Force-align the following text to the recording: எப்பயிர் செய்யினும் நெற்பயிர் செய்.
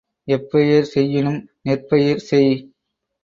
எப்பயிர் 0.27 0.87
செய்யினும் 0.93 1.37
நெற்பயிர் 1.61 2.23
செய். 2.29 2.51